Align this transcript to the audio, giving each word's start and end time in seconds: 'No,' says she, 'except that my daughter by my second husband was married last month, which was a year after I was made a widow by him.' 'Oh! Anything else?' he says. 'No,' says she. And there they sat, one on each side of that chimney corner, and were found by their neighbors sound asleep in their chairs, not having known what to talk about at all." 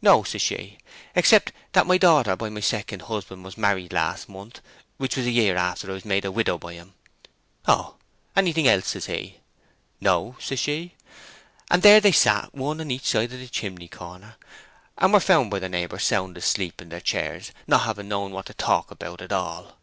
'No,' 0.00 0.22
says 0.22 0.42
she, 0.42 0.78
'except 1.16 1.50
that 1.72 1.88
my 1.88 1.98
daughter 1.98 2.36
by 2.36 2.48
my 2.48 2.60
second 2.60 3.00
husband 3.02 3.42
was 3.44 3.58
married 3.58 3.92
last 3.92 4.28
month, 4.28 4.60
which 4.96 5.16
was 5.16 5.26
a 5.26 5.32
year 5.32 5.56
after 5.56 5.90
I 5.90 5.94
was 5.94 6.04
made 6.04 6.24
a 6.24 6.30
widow 6.30 6.56
by 6.56 6.74
him.' 6.74 6.94
'Oh! 7.66 7.96
Anything 8.36 8.68
else?' 8.68 8.92
he 8.92 9.00
says. 9.00 9.30
'No,' 10.00 10.36
says 10.38 10.60
she. 10.60 10.94
And 11.68 11.82
there 11.82 12.00
they 12.00 12.12
sat, 12.12 12.54
one 12.54 12.80
on 12.80 12.92
each 12.92 13.06
side 13.10 13.32
of 13.32 13.40
that 13.40 13.50
chimney 13.50 13.88
corner, 13.88 14.36
and 14.98 15.12
were 15.12 15.18
found 15.18 15.50
by 15.50 15.58
their 15.58 15.68
neighbors 15.68 16.04
sound 16.04 16.36
asleep 16.38 16.80
in 16.80 16.90
their 16.90 17.00
chairs, 17.00 17.50
not 17.66 17.82
having 17.82 18.06
known 18.06 18.30
what 18.30 18.46
to 18.46 18.54
talk 18.54 18.92
about 18.92 19.20
at 19.20 19.32
all." 19.32 19.78